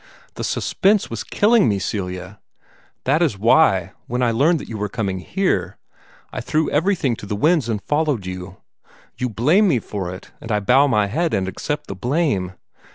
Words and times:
The 0.33 0.43
suspense 0.43 1.11
was 1.11 1.23
killing 1.23 1.69
me, 1.69 1.77
Celia! 1.77 2.39
That 3.03 3.21
is 3.21 3.37
why, 3.37 3.91
when 4.07 4.23
I 4.23 4.31
learned 4.31 4.59
that 4.59 4.67
you 4.67 4.75
were 4.75 4.89
coming 4.89 5.19
here, 5.19 5.77
I 6.33 6.41
threw 6.41 6.71
everything 6.71 7.15
to 7.17 7.27
the 7.27 7.35
winds 7.35 7.69
and 7.69 7.79
followed 7.79 8.25
you. 8.25 8.57
You 9.19 9.29
blame 9.29 9.67
me 9.67 9.77
for 9.77 10.11
it, 10.11 10.31
and 10.41 10.51
I 10.51 10.59
bow 10.59 10.87
my 10.87 11.05
head 11.05 11.35
and 11.35 11.47
accept 11.47 11.85
the 11.85 11.93
blame. 11.93 12.53